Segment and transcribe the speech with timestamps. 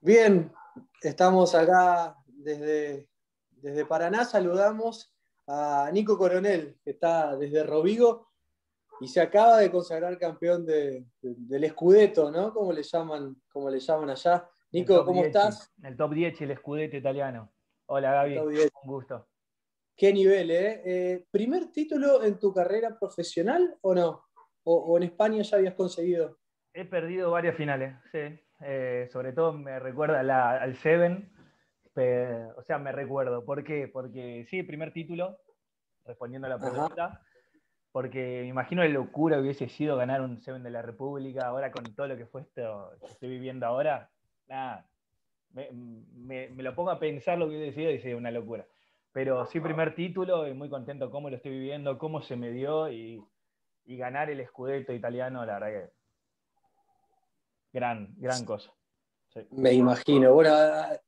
[0.00, 0.52] Bien,
[1.02, 3.08] estamos acá desde,
[3.50, 4.24] desde Paraná.
[4.24, 5.14] Saludamos
[5.46, 8.28] a Nico Coronel, que está desde Rovigo
[9.00, 12.52] y se acaba de consagrar campeón de, del Scudetto, ¿no?
[12.52, 14.48] Como le llaman, como le llaman allá.
[14.72, 15.72] Nico, ¿cómo estás?
[15.82, 17.52] El top 10 y el Scudetto italiano.
[17.86, 19.28] Hola Gaby, un gusto.
[19.96, 20.82] Qué nivel, ¿eh?
[20.84, 21.26] ¿eh?
[21.30, 24.26] ¿Primer título en tu carrera profesional o no?
[24.64, 26.38] ¿O, en España ya habías conseguido?
[26.74, 28.45] He perdido varias finales, sí.
[28.60, 30.20] Eh, sobre todo me recuerda
[30.60, 31.30] al Seven.
[31.94, 33.44] o sea, me recuerdo.
[33.44, 33.88] ¿Por qué?
[33.88, 35.38] Porque sí, primer título,
[36.04, 37.22] respondiendo a la pregunta.
[37.92, 41.70] Porque me imagino la locura que hubiese sido ganar un Seven de la República ahora
[41.70, 44.10] con todo lo que fue esto que estoy viviendo ahora.
[44.48, 44.86] Nada,
[45.54, 48.66] me, lo pongo a pensar lo que hubiese sido y sería una locura.
[49.12, 52.90] Pero sí, primer título y muy contento cómo lo estoy viviendo, cómo se me dio
[52.90, 53.24] y,
[53.86, 55.95] y ganar el Scudetto italiano, la verdad que
[57.76, 58.72] gran, gran cosa.
[59.50, 60.32] Me imagino.
[60.32, 60.56] Bueno,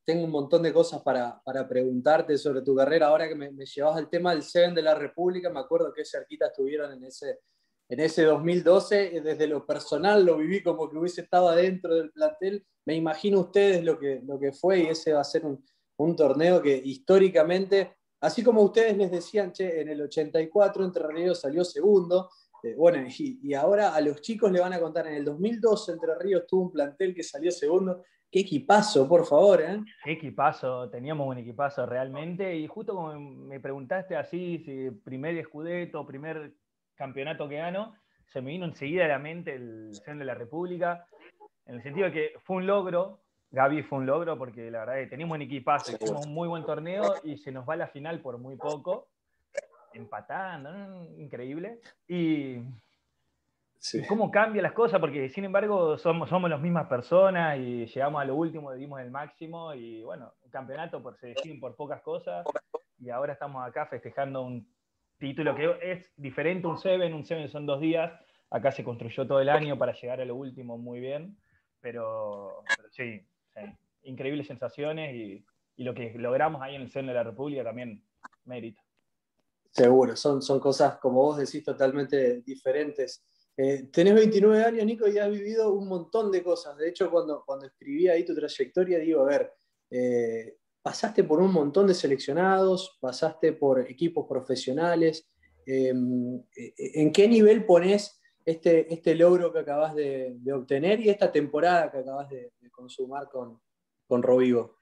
[0.04, 3.06] tengo un montón de cosas para, preguntarte sobre tu carrera.
[3.06, 6.48] Ahora que me, llevas al tema del Seven de la República, me acuerdo que cerquita
[6.48, 7.40] estuvieron en ese,
[7.88, 9.22] en ese 2012.
[9.22, 12.66] Desde lo personal lo viví como que hubiese estado adentro del plantel.
[12.84, 15.64] Me imagino ustedes lo que, lo que fue y ese va a ser un,
[15.96, 21.40] un torneo que históricamente, así como ustedes les decían, che, en el 84 Entre Ríos
[21.40, 22.28] salió segundo,
[22.62, 26.14] eh, bueno, y, ahora a los chicos le van a contar, en el 2002 Entre
[26.18, 28.04] Ríos tuvo un plantel que salió segundo.
[28.30, 29.62] Qué equipazo, por favor.
[29.62, 29.80] ¿eh?
[30.04, 32.54] Qué equipazo, teníamos un equipazo realmente.
[32.56, 36.52] Y justo como me preguntaste así, si primer escudeto, primer
[36.94, 37.94] campeonato que gano,
[38.26, 41.06] se me vino enseguida a la mente el Zen de la República,
[41.64, 43.20] en el sentido de que fue un logro,
[43.50, 46.48] Gaby fue un logro, porque la verdad es que teníamos un equipazo, hicimos un muy
[46.48, 49.08] buen torneo y se nos va a la final por muy poco
[49.92, 51.80] empatando, increíble.
[52.06, 52.58] Y,
[54.08, 58.24] cómo cambia las cosas, porque sin embargo somos, somos las mismas personas y llegamos a
[58.24, 62.44] lo último, dimos el máximo y bueno, un campeonato por, se deciden por pocas cosas
[62.98, 64.68] y ahora estamos acá festejando un
[65.18, 68.12] título que es diferente, un Seven, un Seven son dos días,
[68.50, 71.36] acá se construyó todo el año para llegar a lo último muy bien,
[71.80, 73.24] pero, sí,
[74.02, 75.44] increíbles sensaciones y,
[75.76, 78.04] y, lo que logramos ahí en el Seven de la República también
[78.44, 78.80] mérito.
[79.70, 83.24] Seguro, son, son cosas, como vos decís, totalmente diferentes.
[83.56, 86.76] Eh, tenés 29 años, Nico, y has vivido un montón de cosas.
[86.76, 89.52] De hecho, cuando, cuando escribí ahí tu trayectoria, digo, a ver,
[89.90, 95.28] eh, pasaste por un montón de seleccionados, pasaste por equipos profesionales.
[95.66, 101.30] Em, eh, ¿En qué nivel pones este, este logro que acabas de, obtener y esta
[101.32, 103.60] temporada que acabas de, consumar con,
[104.06, 104.78] con Rovigo?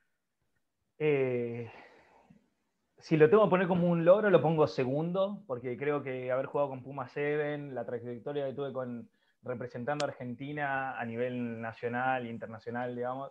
[3.07, 6.47] Si lo tengo que poner como un logro, lo pongo segundo, porque creo que haber
[6.47, 9.09] jugado con Puma 7, la trayectoria que tuve con
[9.43, 13.31] representando a Argentina a nivel nacional e internacional, digamos,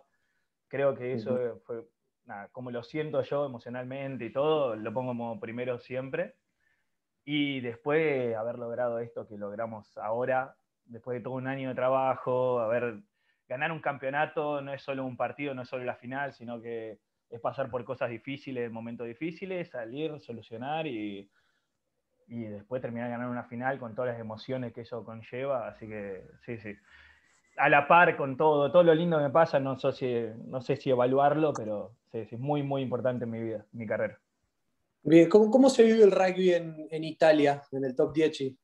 [0.66, 1.84] creo que eso fue,
[2.24, 6.36] nada, como lo siento yo emocionalmente y todo, lo pongo como primero siempre.
[7.26, 12.60] Y después haber logrado esto que logramos ahora, después de todo un año de trabajo,
[12.60, 13.02] haber
[13.46, 16.98] ganar un campeonato no es solo un partido, no es solo la final, sino que
[17.30, 21.28] es pasar por cosas difíciles, momentos difíciles, salir, solucionar y,
[22.28, 25.68] y después terminar ganando una final con todas las emociones que eso conlleva.
[25.68, 26.74] Así que sí, sí.
[27.56, 30.60] A la par con todo, todo lo lindo que me pasa, no sé si, no
[30.60, 34.18] sé si evaluarlo, pero sí, sí, es muy, muy importante en mi vida, mi carrera.
[35.02, 38.54] Bien, ¿cómo, cómo se vive el rugby en, en, Italia, en el top 10?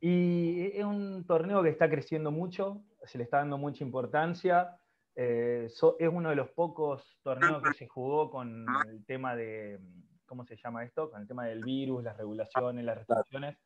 [0.00, 4.76] Y es un torneo que está creciendo mucho, se le está dando mucha importancia.
[5.14, 9.78] Eh, es uno de los pocos torneos que se jugó con el tema de,
[10.26, 11.10] ¿cómo se llama esto?
[11.10, 13.58] Con el tema del virus, las regulaciones, las restricciones.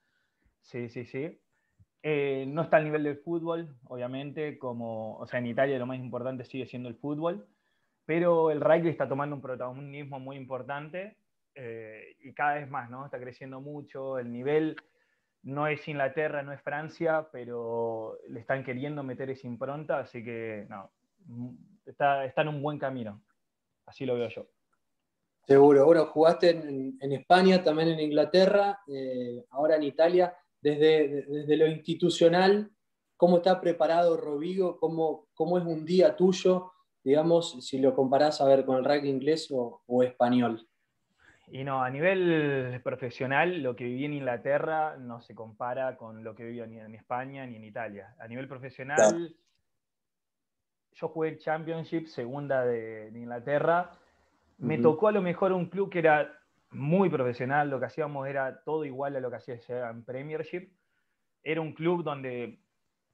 [0.63, 1.41] Sí, sí, sí.
[2.03, 5.99] Eh, no está al nivel del fútbol, obviamente, como, o sea, en Italia lo más
[5.99, 7.49] importante sigue siendo el fútbol,
[8.05, 11.17] pero el rugby está tomando un protagonismo muy importante
[11.55, 13.05] eh, y cada vez más, ¿no?
[13.05, 14.77] Está creciendo mucho, el nivel
[15.43, 20.67] no es Inglaterra, no es Francia, pero le están queriendo meter esa impronta, así que,
[20.69, 20.93] no,
[21.85, 23.23] está, está en un buen camino.
[23.87, 24.47] Así lo veo yo.
[25.47, 25.87] Seguro.
[25.87, 30.37] Bueno, jugaste en, España, también en Inglaterra, eh, ahora en Italia.
[30.61, 32.73] Desde, desde, lo institucional,
[33.17, 34.77] ¿cómo está preparado Robigo?
[34.81, 36.73] ¿Cómo, ¿Cómo, es un día tuyo,
[37.05, 40.67] digamos, si lo comparás a ver con el rugby inglés o, español?
[41.47, 46.35] Y no, a nivel profesional, lo que viví en Inglaterra no se compara con lo
[46.35, 48.17] que viví ni en España ni en Italia.
[48.19, 49.37] A nivel profesional,
[50.97, 53.91] yo jugué el Championship, segunda de, Inglaterra.
[54.59, 56.33] Me tocó a lo mejor un club que era
[56.71, 60.71] muy profesional, lo que hacíamos era todo igual a lo que hacía en Premiership.
[61.43, 62.59] Era un club donde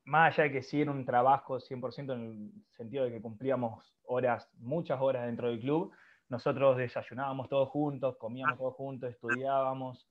[0.05, 3.95] más allá de que sí era un trabajo 100% en el sentido de que cumplíamos
[4.05, 5.93] horas, muchas horas dentro del club,
[6.29, 10.09] nosotros desayunábamos todos juntos, comíamos todos juntos, estudiábamos.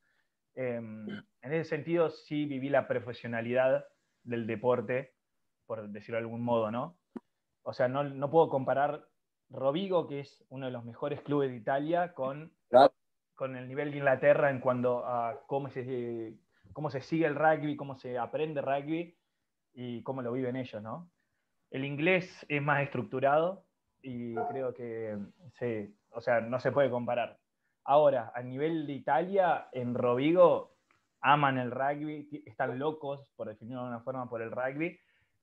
[0.53, 3.85] Em, en ese sentido sí viví la profesionalidad
[4.23, 5.13] del deporte,
[5.65, 7.00] por decirlo de algún modo, ¿no?
[7.63, 9.07] O sea, no, no puedo comparar
[9.49, 12.53] Rovigo, que es uno de los mejores clubes de Italia, con,
[13.35, 16.37] con el nivel de Inglaterra en cuanto a cómo se,
[16.73, 19.17] cómo se sigue el rugby, cómo se aprende rugby
[19.73, 21.09] y cómo lo viven ellos, ¿no?
[21.69, 23.65] El inglés es más estructurado
[24.01, 25.17] y creo que
[25.59, 27.39] sí, o sea, no se puede comparar.
[27.83, 30.75] Ahora, a nivel de Italia, en Rovigo
[31.21, 34.99] aman el rugby, están locos, por definirlo de una forma, por el rugby,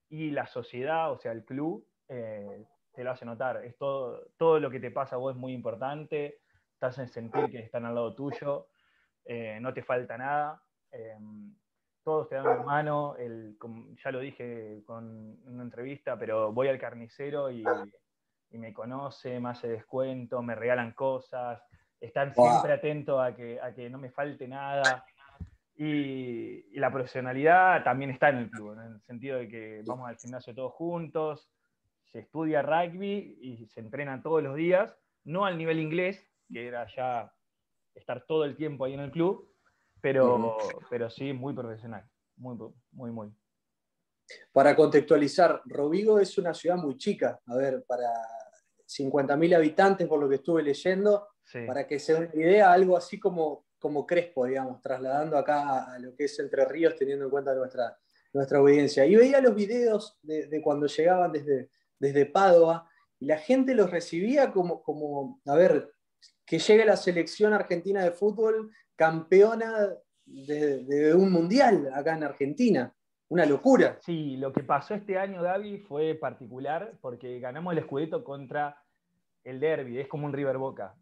[0.09, 2.65] y la sociedad, o sea, el club, eh,
[2.95, 3.65] te lo hace notar.
[3.65, 6.41] Es todo, todo lo que te pasa a vos es muy importante,
[6.73, 8.69] estás en sentir que están al lado tuyo,
[9.25, 10.63] eh, no te falta nada.
[10.91, 11.55] Em,
[12.03, 13.59] todos te dan la mano, el,
[14.03, 17.63] ya lo dije con una entrevista, pero voy al carnicero y,
[18.53, 21.63] me conoce, me hace descuento, me regalan cosas,
[22.01, 25.05] están siempre atentos a que, a que no me falte nada.
[25.77, 30.17] Y, la profesionalidad también está en el club, en el sentido de que vamos al
[30.17, 31.51] gimnasio todos juntos,
[32.13, 36.87] se estudia rugby y se entrena todos los días, no al nivel inglés, que era
[36.95, 37.33] ya
[37.95, 39.53] estar todo el tiempo ahí en el club,
[40.01, 40.57] pero,
[40.89, 42.57] pero sí muy profesional, muy,
[42.93, 43.33] muy, muy.
[44.53, 48.11] Para contextualizar, Rovigo es una ciudad muy chica, a ver, para
[48.87, 51.29] 50.000 habitantes, por lo que estuve leyendo,
[51.67, 55.99] para que se den una idea, algo así como, como Crespo, digamos, trasladando acá a
[55.99, 57.99] lo que es Entre Ríos, teniendo en cuenta nuestra,
[58.33, 59.07] nuestra audiencia.
[59.07, 62.89] Y veía los videos de, cuando llegaban desde, desde Padua
[63.21, 65.93] y la gente los recibía como, como, a ver,
[66.47, 69.89] que llegue la selección argentina de fútbol campeona
[70.25, 72.95] de, un mundial acá en Argentina.
[73.31, 73.99] Una locura.
[74.01, 78.83] Sí, lo que pasó este año, Gaby, fue particular porque ganamos el Scudetto contra
[79.45, 80.95] el Derby, es como un River Boca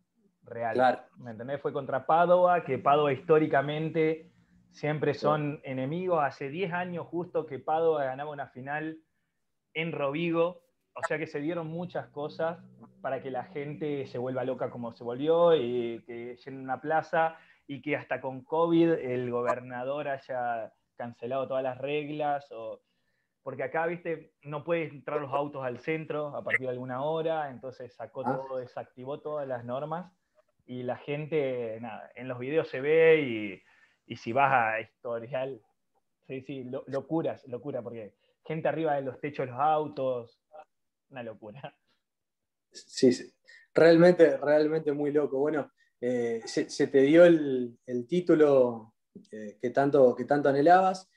[0.42, 1.04] real.
[1.18, 1.60] ¿Me entendés?
[1.60, 4.32] Fue contra Padova, que Padova históricamente
[4.72, 6.22] siempre son enemigos.
[6.22, 8.98] Hace 10 años justo que Padova ganaba una final
[9.74, 10.62] en Rovigo,
[10.96, 12.58] o sea que se dieron muchas cosas
[13.02, 17.36] para que la gente se vuelva loca como se volvió y que llene una plaza
[17.66, 22.80] y que hasta con COVID el gobernador haya cancelado todas las reglas, o,
[23.42, 27.50] porque acá, viste, no puedes entrar los autos al centro a partir de alguna hora,
[27.50, 28.42] entonces sacó ah.
[28.48, 30.10] todo, desactivó todas las normas
[30.64, 33.62] y la gente, nada, en los videos se ve y,
[34.12, 35.60] y si vas a historial,
[36.26, 38.14] sí, sí, locuras, locura, porque
[38.44, 40.40] gente arriba de los techos de los autos,
[41.10, 41.76] una locura.
[42.72, 43.32] Sí, sí,
[43.74, 45.38] realmente, realmente muy loco.
[45.38, 45.70] Bueno,
[46.00, 48.94] eh, se, te dio el, título
[49.32, 51.10] eh, que, tanto, que tanto anhelabas.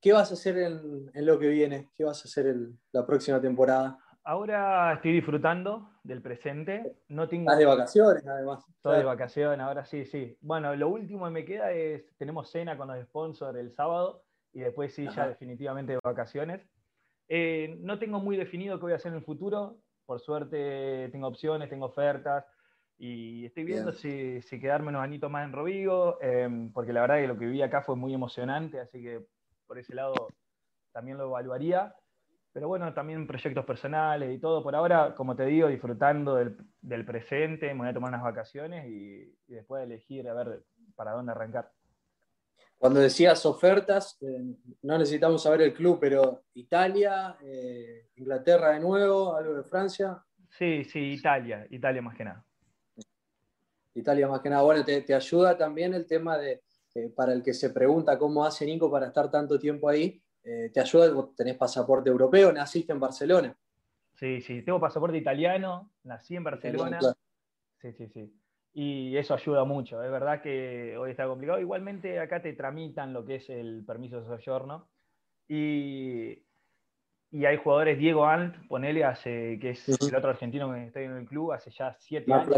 [0.00, 1.90] ¿Qué vas a hacer en, lo que viene?
[1.94, 3.98] ¿Qué vas a hacer en la próxima temporada?
[4.24, 6.96] Ahora estoy disfrutando del presente.
[7.08, 7.50] No tengo...
[7.50, 8.64] Estás de vacaciones, además.
[8.68, 10.36] Estoy de vacaciones, ahora sí, sí.
[10.40, 14.60] Bueno, lo último que me queda es, tenemos cena con los sponsors el sábado y
[14.60, 16.66] después sí, ya definitivamente de vacaciones.
[17.32, 19.78] Eh, no tengo muy definido qué voy a hacer en el futuro.
[20.04, 22.44] Por suerte tengo opciones, tengo ofertas.
[22.98, 27.16] Y estoy viendo si, si, quedarme unos añitos más en Rovigo, em, porque la verdad
[27.16, 29.24] que lo que viví acá fue muy emocionante, así que
[29.66, 30.28] por ese lado
[30.92, 31.94] también lo evaluaría.
[32.52, 34.62] Pero bueno, también proyectos personales y todo.
[34.62, 38.88] Por ahora, como te digo, disfrutando del, del presente, me voy a tomar unas vacaciones
[38.88, 40.64] y, después elegir a ver
[40.96, 41.70] para dónde arrancar.
[42.80, 44.42] Cuando decías ofertas, eh,
[44.80, 50.24] no necesitamos saber el club, pero Italia, eh, Inglaterra de nuevo, algo de Francia.
[50.48, 52.42] Sí, sí, Italia, Italia más que nada.
[53.92, 54.62] Italia más que nada.
[54.62, 56.62] Bueno, te, ayuda también el tema de,
[56.94, 60.80] eh, para el que se pregunta cómo hace Nico para estar tanto tiempo ahí, te
[60.80, 63.54] ayuda, vos tenés pasaporte europeo, naciste en Barcelona.
[64.14, 66.98] Sí, sí, tengo pasaporte italiano, nací en Barcelona.
[67.78, 68.39] Sí, sí, sí.
[68.72, 71.58] Y eso ayuda mucho, es verdad que hoy está complicado.
[71.58, 74.88] Igualmente acá te tramitan lo que es el permiso de soggiorno.
[75.48, 76.44] Y
[77.32, 81.16] y hay jugadores, Diego Ant, ponele, hace, que es el otro argentino que está en
[81.16, 82.48] el club, hace ya siete años.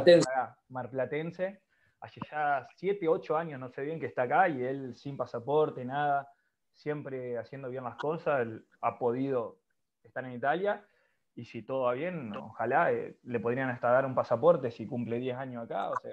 [0.69, 1.61] Marplatense.
[2.01, 5.85] Hace ya siete, ocho años, no sé bien, que está acá y él sin pasaporte,
[5.85, 6.29] nada,
[6.73, 9.59] siempre haciendo bien las cosas, él ha podido
[10.03, 10.85] estar en Italia.
[11.35, 15.19] Y si todo va bien, ojalá eh, le podrían hasta dar un pasaporte si cumple
[15.19, 15.91] 10 años acá.
[15.91, 16.13] O sea,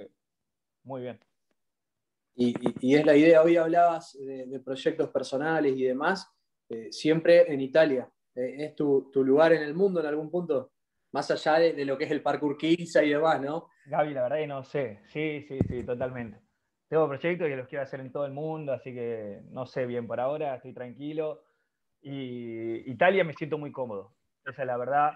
[0.84, 1.20] muy bien.
[2.36, 6.32] Y, es la idea, hoy hablabas de, proyectos personales y demás,
[6.70, 8.10] eh, siempre en Italia.
[8.34, 10.72] Eh, es tu, lugar en el mundo en algún punto,
[11.12, 13.68] más allá de, lo que es el parkour 15 y demás, ¿no?
[13.88, 16.40] Gaby, la verdad que no sé, sí, sí, sí, totalmente.
[16.88, 20.08] Tengo proyectos que los quiero hacer en todo el mundo, así que no sé bien
[20.08, 21.44] por ahora, estoy tranquilo.
[22.02, 24.14] Y Italia me siento muy cómodo.
[24.50, 25.14] Esa es la verdad.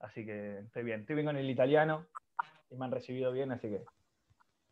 [0.00, 1.00] Así que estoy bien.
[1.00, 2.06] Estoy bien con el italiano
[2.70, 3.84] y me han recibido bien, así que.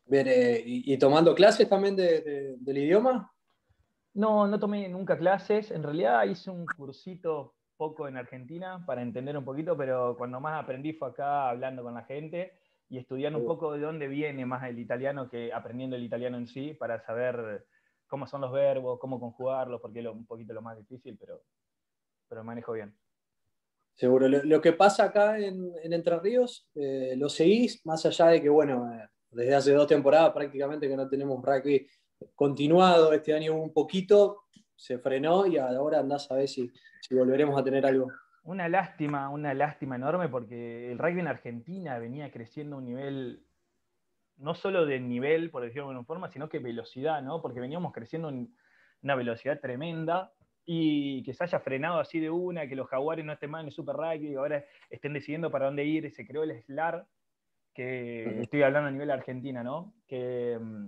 [0.05, 3.31] Bien, eh, y, tomando clases también del idioma?
[4.15, 5.71] No, no tomé nunca clases.
[5.71, 10.61] En realidad hice un cursito poco en Argentina para entender un poquito, pero cuando más
[10.61, 12.59] aprendí fue acá hablando con la gente
[12.89, 16.47] y estudiando un poco de dónde viene más el italiano que aprendiendo el italiano en
[16.47, 17.65] sí para saber
[18.07, 21.41] cómo son los verbos, cómo conjugarlos, porque es un poquito lo más difícil, pero,
[22.27, 22.93] pero manejo bien.
[23.95, 24.27] Seguro.
[24.27, 28.91] Lo, que pasa acá en, Entre Ríos, eh, lo seguís, más allá de que, bueno,
[28.91, 31.87] eh, desde hace dos temporadas prácticamente que no tenemos rugby
[32.35, 34.43] continuado, este año un poquito,
[34.75, 36.71] se frenó y ahora andás a ver si,
[37.11, 38.07] volveremos a tener algo.
[38.43, 43.45] Una lástima, una lástima enorme porque el rugby en Argentina venía creciendo a un nivel,
[44.37, 47.41] no solo de nivel, por decirlo de alguna forma, sino que velocidad, ¿no?
[47.41, 48.55] Porque veníamos creciendo en
[49.01, 50.33] una velocidad tremenda
[50.65, 53.67] y que se haya frenado así de una, que los jaguares no estén más en
[53.67, 57.05] el Super Rugby y ahora estén decidiendo para dónde ir, se creó el SLAR,
[57.73, 59.93] que estoy hablando a nivel Argentina, ¿no?
[60.07, 60.87] Que, mm,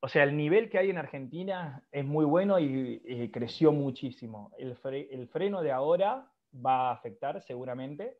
[0.00, 4.52] o sea, el nivel que hay en Argentina es muy bueno y, creció muchísimo.
[4.56, 4.78] El,
[5.10, 8.16] el, freno de ahora va a afectar seguramente,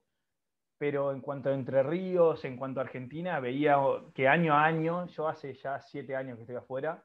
[0.76, 3.76] pero en cuanto a Entre Ríos, en cuanto a Argentina, veía
[4.12, 7.04] que año a año, yo hace ya siete años que estoy afuera,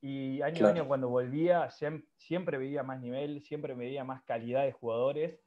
[0.00, 1.68] y año a año cuando volvía
[2.16, 5.40] siempre veía más nivel, siempre veía más calidad de jugadores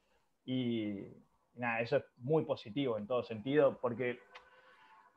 [0.45, 1.05] y
[1.55, 4.19] nada, eso es muy positivo en todo sentido porque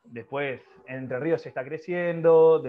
[0.04, 2.62] después Entre Ríos se está creciendo,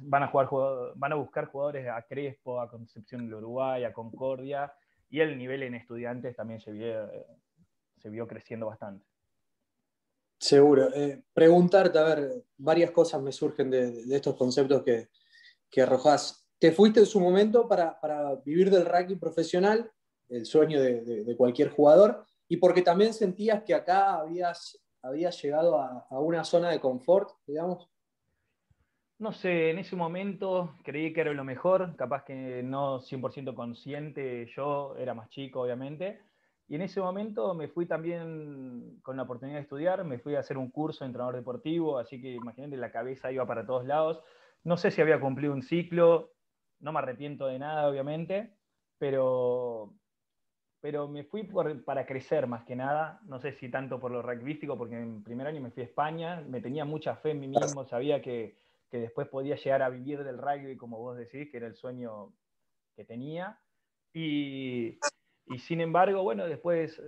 [0.00, 0.48] van, a jugar,
[0.94, 4.72] van a buscar jugadores a Crespo, a Concepción del Uruguay, a Concordia
[5.10, 7.10] y el nivel en estudiantes también se vio,
[7.98, 9.04] se vio creciendo bastante.
[10.38, 10.92] Seguro.
[10.94, 15.08] Eh, preguntarte, a ver, varias cosas me surgen de, de estos conceptos que,
[15.72, 17.98] que Rojas, te fuiste en su momento para,
[18.44, 19.90] vivir del rugby profesional,
[20.28, 26.06] el sueño de, cualquier jugador, y porque también sentías que acá habías, habías llegado a,
[26.20, 27.88] una zona de confort, digamos.
[29.18, 34.46] No sé, en ese momento creí que era lo mejor, capaz que no 100% consciente,
[34.54, 36.20] yo era más chico, obviamente.
[36.68, 40.40] Y en ese momento me fui también con la oportunidad de estudiar, me fui a
[40.40, 44.22] hacer un curso de entrenador deportivo, así que imagínate, la cabeza iba para todos lados.
[44.64, 46.34] No sé si había cumplido un ciclo,
[46.80, 48.58] no me arrepiento de nada, obviamente,
[48.98, 49.98] pero,
[50.80, 53.20] pero me fui para crecer más que nada.
[53.24, 56.40] No sé si tanto por lo rugbyístico, porque en primer año me fui a España,
[56.42, 58.58] me tenía mucha fe en mí mismo, sabía que,
[58.90, 62.34] que después podía llegar a vivir del rugby, como vos decís, que era el sueño
[62.96, 63.60] que tenía.
[64.14, 65.04] Y,
[65.46, 67.02] y sin embargo, bueno, después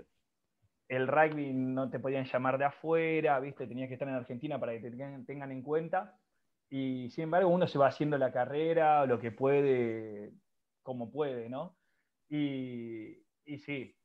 [0.88, 3.66] el rugby no te podían llamar de afuera, ¿viste?
[3.66, 4.96] Tenías que estar en Argentina para que te
[5.26, 6.20] tengan en cuenta.
[6.76, 10.32] Y sin embargo, uno se va haciendo la carrera, lo que puede,
[10.82, 11.78] como puede, ¿no?
[12.28, 13.96] Y, y sí,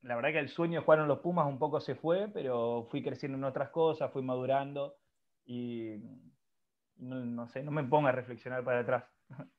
[0.00, 2.88] la verdad que el sueño de jugar en los Pumas un poco se fue, pero
[2.90, 4.96] fui creciendo en otras cosas, fui madurando
[5.44, 5.96] y
[6.96, 9.04] no, sé, no me ponga a reflexionar para atrás.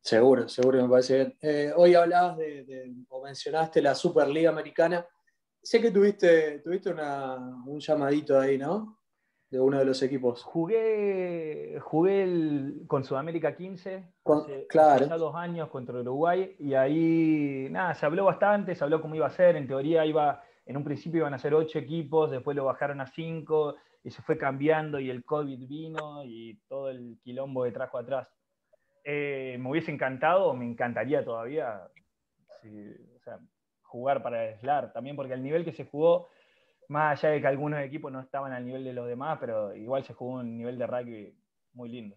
[0.00, 1.38] Seguro, seguro, me parece bien.
[1.42, 5.06] Eh, hoy hablabas de, o mencionaste la Superliga Americana.
[5.60, 9.00] Sé que tuviste, tuviste un llamadito ahí, ¿no?
[9.50, 10.42] De uno de los equipos.
[10.42, 15.18] Jugué, jugué con Sudamérica 15, hace, claro.
[15.18, 19.30] dos años contra Uruguay, y ahí, nada, se habló bastante, se habló cómo iba a
[19.30, 23.00] ser, en teoría iba, en un principio iban a ser ocho equipos, después lo bajaron
[23.00, 27.72] a cinco, y se fue cambiando, y el COVID vino, y todo el quilombo que
[27.72, 28.28] trajo atrás.
[29.04, 31.88] Eh, me hubiese encantado, me encantaría todavía,
[33.80, 36.28] jugar para SLAR, también porque el nivel que se jugó
[36.88, 40.04] más allá de que algunos equipos no estaban al nivel de los demás, pero igual
[40.04, 41.38] se jugó un nivel de rugby
[41.74, 42.16] muy lindo.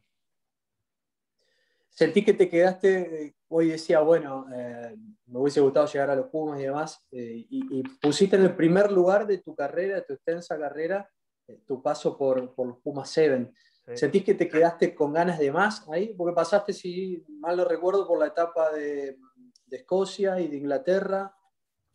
[1.90, 6.58] Sentí que te quedaste, hoy decía, bueno, eh, me hubiese gustado llegar a los Pumas
[6.60, 10.58] y demás, eh, y, pusiste en el primer lugar de tu carrera, de tu extensa
[10.58, 11.10] carrera,
[11.48, 13.52] eh, tu paso por, los Pumas 7.
[13.94, 16.14] ¿Sentís que te quedaste con ganas de más ahí?
[16.14, 19.18] Porque pasaste, si mal no recuerdo, por la etapa de,
[19.66, 21.36] de Escocia y de Inglaterra,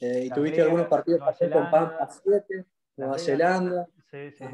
[0.00, 2.64] eh, y tuviste algunos partidos con Pampa 7,
[2.96, 3.86] Nueva Zelanda.
[4.10, 4.44] Sí, sí,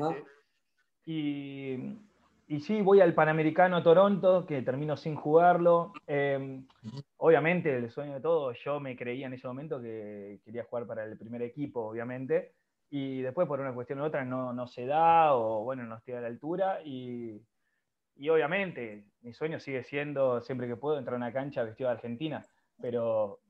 [1.04, 5.92] Y, y, sí, voy al Panamericano Toronto, que termino sin jugarlo.
[6.06, 6.66] Em,
[7.16, 11.04] obviamente, el sueño de todo, yo me creía en ese momento que quería jugar para
[11.04, 12.54] el primer equipo, obviamente.
[12.90, 16.14] Y después, por una cuestión u otra, no, no se da, o bueno, no estoy
[16.14, 16.82] a la altura.
[16.84, 17.42] Y,
[18.16, 21.96] y obviamente, mi sueño sigue siendo, siempre que puedo, entrar a una cancha vestido de
[21.96, 22.46] Argentina.
[22.80, 23.40] Pero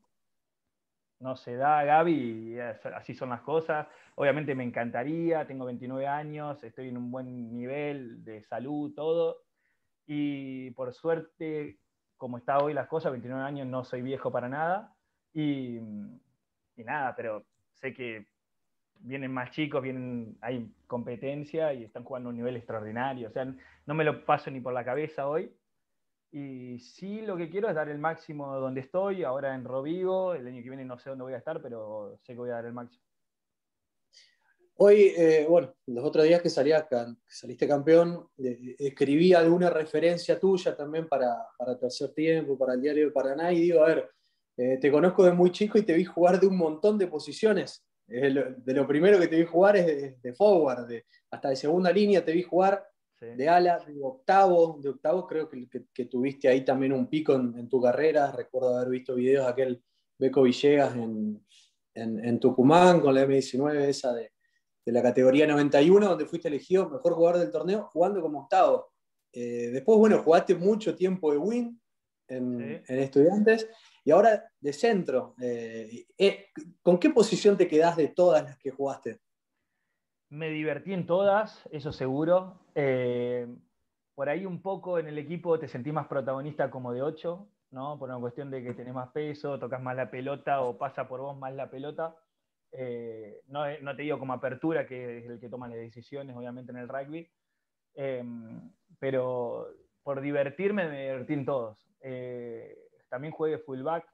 [1.22, 2.58] no se da, Gaby,
[2.94, 3.86] así son las cosas.
[4.16, 9.38] Obviamente me encantaría, tengo 29 años, estoy en un buen nivel de salud, todo.
[10.06, 11.78] Y por suerte,
[12.16, 14.94] como está hoy las cosas, 29 años no soy viejo para nada.
[15.32, 15.76] Y,
[16.76, 18.26] y nada, pero sé que
[18.98, 23.28] vienen más chicos, vienen, hay competencia y están jugando a un nivel extraordinario.
[23.28, 23.44] O sea,
[23.86, 25.52] no me lo paso ni por la cabeza hoy.
[26.32, 30.34] Y sí, lo que quiero es dar el máximo donde estoy, ahora en Rovigo.
[30.34, 32.54] El año que viene no sé dónde voy a estar, pero sé que voy a
[32.54, 33.04] dar el máximo.
[34.76, 36.88] Hoy, eh, bueno, los otros días que, salía,
[37.26, 43.12] saliste campeón, escribí alguna referencia tuya también para, para Tercer Tiempo, para el Diario de
[43.12, 44.10] Paraná, y digo, a ver,
[44.56, 47.84] eh, te conozco de muy chico y te vi jugar de un montón de posiciones
[48.06, 50.86] de lo primero que te vi jugar es de, forward,
[51.30, 52.86] hasta de segunda línea te vi jugar,
[53.22, 57.68] de ala, de octavo, de octavo creo que, que, tuviste ahí también un pico en,
[57.68, 59.84] tu carrera, recuerdo haber visto videos de aquel
[60.18, 61.44] Beco Villegas en,
[61.94, 64.32] en, Tucumán con la M19 esa de,
[64.84, 68.92] de, la categoría 91, donde fuiste elegido mejor jugador del torneo jugando como octavo.
[69.32, 71.80] Eh, después, bueno, jugaste mucho tiempo de win
[72.28, 73.68] en, en estudiantes
[74.04, 76.46] y ahora de centro, eh, eh,
[76.82, 79.20] ¿con qué posición te quedás de todas las que jugaste?
[80.32, 82.54] Me divertí en todas, eso seguro.
[82.74, 83.46] Eh,
[84.14, 87.98] por ahí un poco en el equipo te sentí más protagonista como de 8, ¿no?
[87.98, 91.20] Por una cuestión de que tenés más peso, tocas más la pelota o pasa por
[91.20, 92.16] vos más la pelota.
[93.48, 96.78] no, no, te digo como apertura, que es el que toma las decisiones, obviamente, en
[96.78, 97.30] el rugby.
[98.98, 99.68] pero
[100.02, 101.86] por divertirme, me divertí en todos.
[103.10, 104.10] También juegue fullback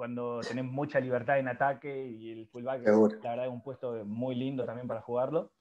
[0.00, 4.34] cuando tenés mucha libertad en ataque y el fullback la verdad es un puesto muy
[4.34, 5.52] lindo también para jugarlo.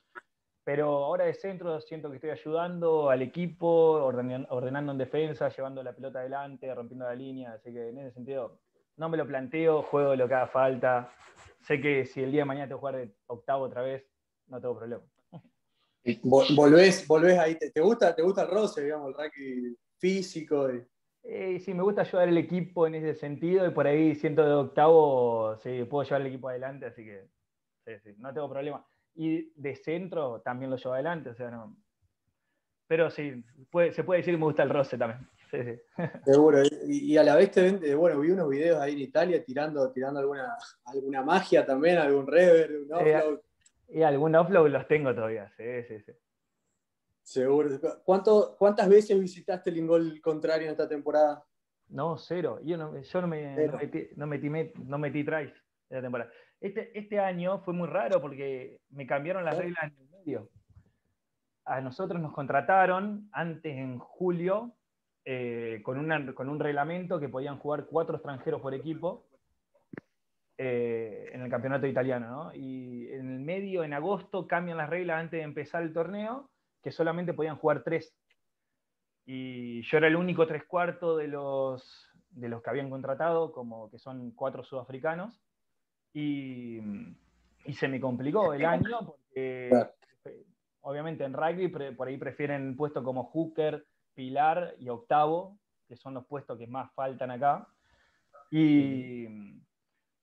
[0.63, 5.91] Pero ahora de centro siento que estoy ayudando al equipo, ordenando en defensa, llevando la
[5.91, 7.51] pelota adelante, rompiendo la línea.
[7.51, 8.61] Así que en ese sentido
[8.95, 11.11] no me lo planteo, juego lo que haga falta.
[11.59, 14.05] Sé que si el día de mañana tengo que jugar de octavo otra vez,
[14.47, 15.03] no tengo problema.
[16.23, 20.69] Volvés, volvés ahí, ¿te, gusta, te gusta el roce, digamos, el rugby físico?
[21.23, 24.53] Eh, sí, me gusta ayudar al equipo en ese sentido y por ahí siento de
[24.53, 27.27] octavo, sí, puedo llevar el equipo adelante, así que
[27.85, 28.85] sí, sí, no tengo problema.
[29.15, 31.75] Y de centro también lo llevo adelante, o sea, no.
[32.87, 33.43] Pero sí,
[33.91, 35.27] se puede decir que me gusta el roce también.
[35.51, 35.79] Sí, sí.
[36.25, 36.63] Seguro.
[36.87, 40.19] Y, a la vez te ven, bueno, vi unos videos ahí en Italia tirando, tirando
[40.19, 43.39] alguna, alguna magia también, algún rever, un eh, offload.
[43.89, 46.11] y algún offload los tengo todavía, sí, sí, sí.
[47.29, 47.69] Seguro.
[48.03, 51.45] ¿Cuánto, ¿Cuántas veces visitaste el Ingol contrario en esta temporada?
[51.89, 52.59] No, cero.
[52.63, 54.49] Yo no, yo no, me, metí, no, metí,
[54.83, 55.53] no metí tries
[55.91, 56.31] en la temporada.
[56.59, 60.49] Este, este año fue muy raro porque me cambiaron las reglas en el medio.
[61.65, 64.75] A nosotros nos contrataron antes en julio
[65.23, 69.27] eh, con, una, con un reglamento que podían jugar cuatro extranjeros por equipo
[70.57, 72.27] eh, en el campeonato italiano.
[72.27, 72.55] ¿no?
[72.55, 76.49] Y en el medio, en agosto, cambian las reglas antes de empezar el torneo
[76.81, 78.15] que solamente podían jugar tres.
[79.25, 83.89] Y yo era el único tres cuartos de los, de los que habían contratado, como
[83.89, 85.41] que son cuatro sudafricanos.
[86.13, 86.79] Y,
[87.65, 89.69] y se me complicó el año porque
[90.81, 96.25] obviamente en rugby por ahí prefieren puestos como hooker, pilar y octavo, que son los
[96.25, 97.67] puestos que más faltan acá.
[98.51, 99.27] Y,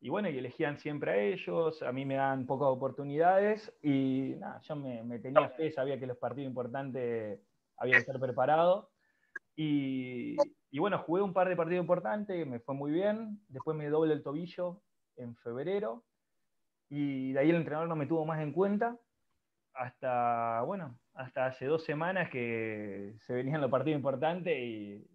[0.01, 4.61] y bueno, y elegían siempre a ellos, a mí me dan pocas oportunidades y nada,
[4.61, 7.41] yo me, tenía fe, sabía que los partidos importantes
[7.77, 8.91] había que estar preparado.
[9.57, 10.37] Y,
[10.71, 14.13] y, bueno, jugué un par de partidos importantes, me fue muy bien, después me doble
[14.13, 14.83] el tobillo
[15.17, 16.05] en febrero
[16.91, 18.99] y de ahí el entrenador no me tuvo más en cuenta
[19.73, 25.07] hasta, bueno, hasta hace dos semanas que se venían los partidos importantes y,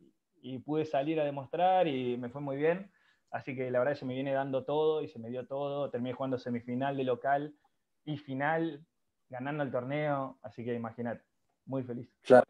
[0.41, 2.91] y pude salir a demostrar y me fue muy bien
[3.31, 5.89] Así que la verdad se me viene dando todo y se me dio todo.
[5.89, 7.55] Terminé jugando semifinal de local
[8.03, 8.85] y final,
[9.29, 10.37] ganando el torneo.
[10.41, 11.23] Así que imagínate,
[11.65, 12.13] muy feliz.
[12.21, 12.45] Claro,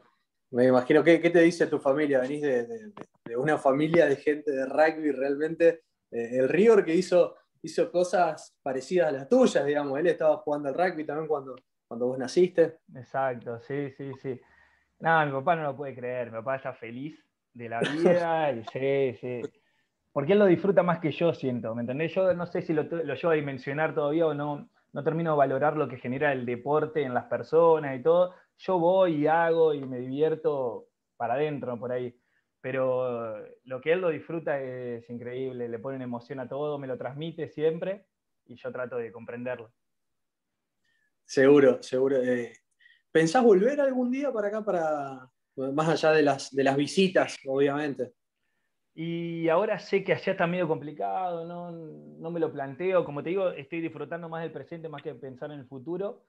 [0.50, 1.04] me imagino.
[1.04, 2.20] ¿Qué, qué te dice tu familia?
[2.20, 5.84] Venís de, de, una familia de gente de rugby realmente.
[6.10, 10.00] Eh, el River que hizo, hizo cosas parecidas a las tuyas, digamos.
[10.00, 11.56] Él estaba jugando al rugby también cuando,
[11.88, 12.80] cuando vos naciste.
[12.96, 14.42] Exacto, sí, sí, sí.
[15.00, 16.32] No, mi papá no lo puede creer.
[16.32, 19.61] Mi papá está feliz de la vida y sí, sí
[20.12, 22.14] porque él lo disfruta más que yo, siento, ¿me entendés?
[22.14, 25.38] Yo no sé si lo, lo llevo a dimensionar todavía o no, no termino de
[25.38, 28.36] valorar lo que genera el deporte en las personas y todo.
[28.58, 32.16] Yo voy y hago y me divierto para adentro, por ahí.
[32.60, 36.98] Pero lo que él lo disfruta es increíble, le pone emoción a todo, me lo
[36.98, 38.06] transmite siempre
[38.46, 39.72] y yo trato de comprenderlo.
[41.26, 42.18] Seguro, seguro.
[42.18, 42.54] Eh,
[43.12, 48.14] ¿Pensás volver algún día para acá, para más allá de las, de las visitas, obviamente?
[48.94, 53.06] Y ahora sé que allá está medio complicado, no, no, me lo planteo.
[53.06, 56.24] Como te digo, estoy disfrutando más del presente más que pensar en el futuro.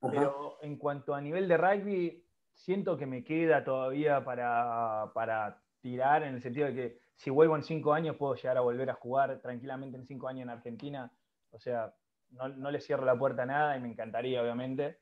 [0.00, 2.24] Pero en cuanto a nivel de rugby,
[2.54, 7.56] siento que me queda todavía para, para, tirar, en el sentido de que si vuelvo
[7.56, 11.12] en cinco años puedo llegar a volver a jugar tranquilamente en cinco años en Argentina.
[11.50, 11.94] O sea,
[12.30, 14.98] no, no le cierro la puerta a nada y me encantaría, obviamente.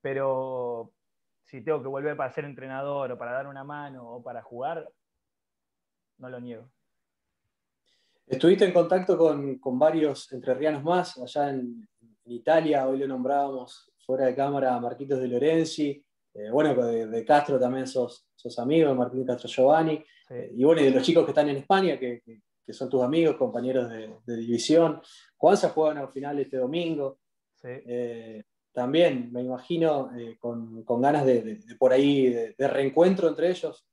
[0.00, 0.92] Pero
[1.44, 4.88] si tengo que volver para ser entrenador o para dar una mano o para jugar,
[6.18, 6.68] no lo niego.
[8.26, 11.86] Estuviste en contacto con, con varios entrerrianos más allá en,
[12.26, 16.02] Italia, hoy lo nombrábamos fuera de cámara a Marquitos de Lorenzi,
[16.34, 20.80] eh, bueno, de, Castro también sos, sos amigo, de Martín Castro Giovanni, eh, y bueno,
[20.80, 24.36] y de los chicos que están en España, que, que, son tus amigos, compañeros de,
[24.36, 25.00] división.
[25.36, 27.18] Juan se juegan al final este domingo.
[27.62, 33.86] Eh, también, me imagino, con, con, ganas de, por ahí, de, reencuentro entre ellos.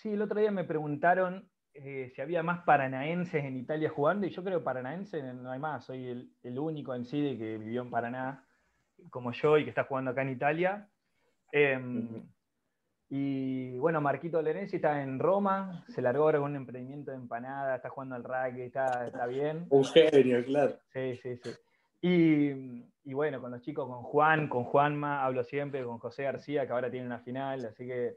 [0.00, 4.30] Sí, el otro día me preguntaron eh, si había más paranaenses en Italia jugando, y
[4.30, 7.90] yo creo que paranaense no hay más, soy el, único en sí que vivió en
[7.90, 8.46] Paraná
[9.10, 10.88] como yo y que está jugando acá en Italia.
[11.52, 12.26] Em,
[13.10, 17.76] y bueno, Marquito Lorenzi está en Roma, se largó ahora con un emprendimiento de empanada,
[17.76, 19.66] está jugando al rugby, está, está bien.
[19.68, 20.78] Un genio, claro.
[20.94, 21.50] Sí, sí, sí.
[22.00, 26.66] Y, y, bueno, con los chicos, con Juan, con Juanma, hablo siempre, con José García,
[26.66, 28.16] que ahora tiene una final, así que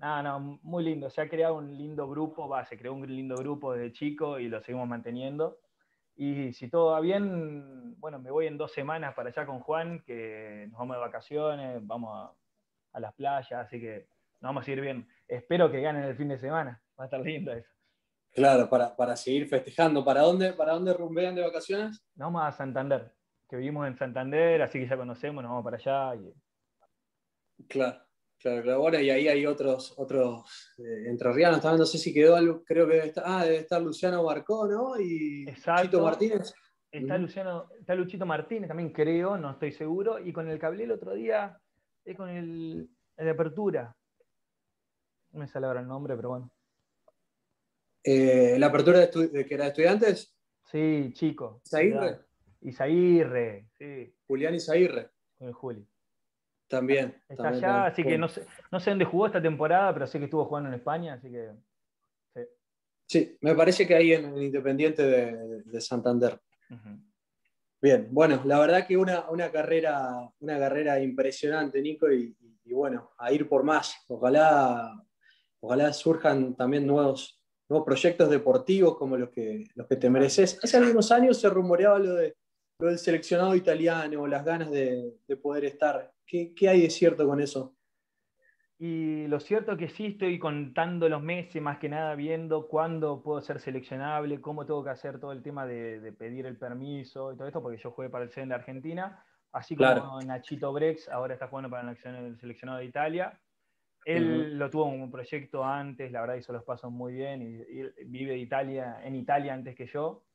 [0.00, 1.10] no, no, muy lindo.
[1.10, 4.48] Se ha creado un lindo grupo, va, se creó un lindo grupo desde chico y
[4.48, 5.58] lo seguimos manteniendo.
[6.16, 10.02] Y si todo va bien, bueno, me voy en dos semanas para allá con Juan,
[10.06, 12.30] que nos vamos de vacaciones, vamos
[12.92, 14.08] a, las playas, así que
[14.40, 15.06] nos vamos a ir bien.
[15.28, 17.70] Espero que ganen el fin de semana, va a estar lindo eso.
[18.32, 20.04] Claro, para, seguir festejando.
[20.04, 22.02] ¿Para dónde, ¿Para dónde rumbean de vacaciones?
[22.14, 23.14] Nos vamos a Santander,
[23.48, 26.14] que vivimos en Santander, así que ya conocemos, nos vamos para allá.
[26.16, 27.64] Y...
[27.66, 28.05] Claro.
[28.46, 30.44] Claro, y ahí hay otros, otros
[30.78, 33.82] eh, entrerrianos también, no sé si quedó algo, creo que debe estar, ah, debe estar
[33.82, 35.00] Luciano Marcó, ¿no?
[35.00, 36.54] Y Luchito Martínez.
[36.92, 40.92] Está, Luciano, está Luchito Martínez también, creo, no estoy seguro, y con el cable el
[40.92, 41.60] otro día,
[42.04, 43.96] es con el, de apertura.
[45.32, 46.52] No me sale ahora el nombre, pero bueno.
[48.04, 50.36] Eh, ¿La apertura de, que era de estudiantes?
[50.70, 51.60] Sí, chico.
[51.64, 52.20] ¿Isaírre?
[52.60, 54.14] Isaírre, sí.
[54.28, 55.10] Julián Isaírre.
[55.36, 55.86] Con el Juli.
[56.68, 57.22] También.
[57.28, 60.24] Está allá, así que no sé, no sé dónde jugó esta temporada, pero sé que
[60.24, 61.52] estuvo jugando en España, así que.
[63.08, 65.02] Sí, me parece que ahí en el Independiente
[65.64, 66.40] de, Santander.
[67.80, 73.32] Bien, bueno, la verdad que una, una, carrera, una carrera impresionante, Nico, y, bueno, a
[73.32, 73.96] ir por más.
[74.08, 74.92] Ojalá,
[75.60, 80.58] ojalá surjan también nuevos, nuevos proyectos deportivos como los que, los que te mereces.
[80.60, 82.34] Hace algunos años se rumoreaba lo, de,
[82.80, 87.40] lo del seleccionado italiano, las ganas de, de poder estar ¿Qué, hay de cierto con
[87.40, 87.76] eso?
[88.78, 93.22] Y lo cierto es que sí estoy contando los meses, más que nada viendo cuándo
[93.22, 97.36] puedo ser seleccionable, cómo tengo que hacer todo el tema de, pedir el permiso y
[97.36, 101.34] todo esto, porque yo jugué para el CEN de Argentina, así como Nachito Brex, ahora
[101.34, 103.40] está jugando para el seleccionado de Italia.
[104.04, 108.04] Él lo tuvo como un proyecto antes, la verdad hizo los pasos muy bien y,
[108.04, 110.25] vive de Italia, en Italia antes que yo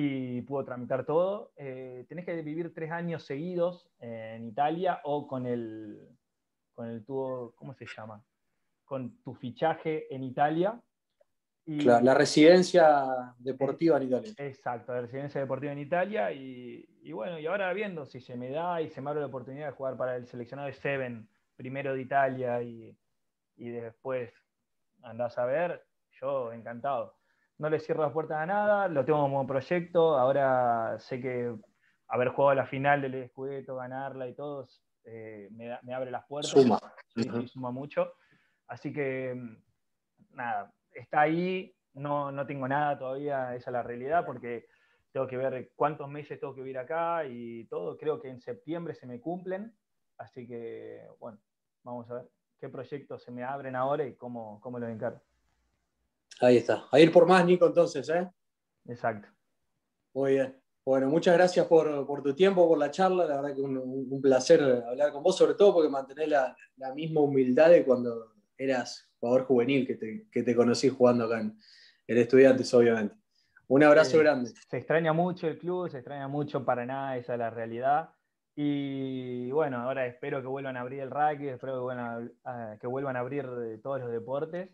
[0.00, 1.52] y pudo tramitar todo.
[1.56, 6.16] Eh, tenés que vivir tres años seguidos en Italia o con el,
[6.72, 8.24] con el tubo, ¿cómo se llama?
[8.84, 10.80] Con tu fichaje en Italia.
[11.66, 14.32] Y, la residencia deportiva en Italia.
[14.38, 16.32] Exacto, la residencia deportiva en Italia.
[16.32, 19.66] Y, bueno, y ahora viendo si se me da y se me abre la oportunidad
[19.66, 22.96] de jugar para el seleccionado de Seven, primero de Italia y,
[23.56, 24.32] y después
[25.02, 25.84] andás a ver,
[26.20, 27.17] yo encantado
[27.58, 31.54] no le cierro las puertas a nada, lo tengo como proyecto, ahora sé que
[32.06, 34.66] haber jugado la final del Scudetto, ganarla y todo,
[35.04, 36.50] eh, me, abre las puertas.
[36.50, 36.78] Suma.
[37.46, 38.12] suma mucho.
[38.68, 39.36] Así que,
[40.30, 44.66] nada, está ahí, no, no tengo nada todavía, esa es la realidad, porque
[45.12, 47.96] tengo que ver cuántos meses tengo que vivir acá y todo.
[47.96, 49.74] Creo que en septiembre se me cumplen,
[50.16, 51.38] así que, bueno,
[51.82, 52.28] vamos a ver
[52.60, 55.20] qué proyectos se me abren ahora y cómo, cómo los encaro.
[56.40, 56.86] Ahí está.
[56.90, 58.28] A ir por más, Nico, entonces, ¿eh?
[58.86, 59.28] Exacto.
[60.14, 60.56] Muy bien.
[60.84, 63.26] Bueno, muchas gracias por, tu tiempo, por la charla.
[63.26, 66.56] La verdad que un, un placer hablar con vos, sobre todo porque mantenés la,
[66.94, 71.58] misma humildad de cuando eras jugador juvenil que te, que te conocí jugando acá en,
[72.06, 73.14] el Estudiantes, obviamente.
[73.66, 74.50] Un abrazo grande.
[74.70, 78.08] Se extraña mucho el club, se extraña mucho Paraná, esa es la realidad.
[78.56, 82.86] Y bueno, ahora espero que vuelvan a abrir el rugby, espero que vuelvan a, que
[82.86, 83.46] vuelvan a abrir
[83.82, 84.70] todos los deportes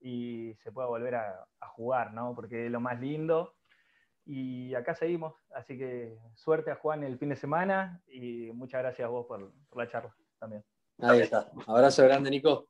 [0.00, 2.34] y se pueda volver a, jugar, ¿no?
[2.34, 3.54] Porque es lo más lindo.
[4.24, 9.06] Y acá seguimos, así que suerte a Juan el fin de semana y muchas gracias
[9.06, 10.64] a vos por, la charla también.
[10.98, 11.50] Ahí está.
[11.66, 12.68] Abrazo grande, Nico.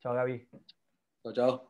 [0.00, 0.48] Chao, Gaby.
[1.22, 1.69] Chao, chao.